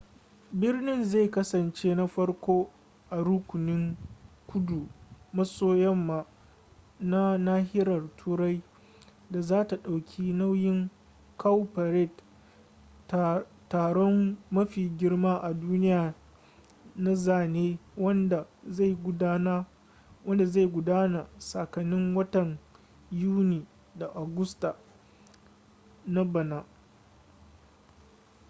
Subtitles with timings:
[0.59, 2.71] birnin zai kasance na farko
[3.11, 3.97] a rukunin
[4.47, 4.89] kudu
[5.33, 6.25] maso yamma
[6.99, 8.63] na nahiyar turai
[9.31, 10.89] da zata dauki nauyin
[11.37, 12.23] cowparade
[13.69, 16.13] taron mafi girma a duniya
[16.95, 18.45] na zane wanda
[20.43, 22.57] zai gudana tsakanin watan
[23.11, 24.75] yuni da agusta
[26.05, 26.65] na bana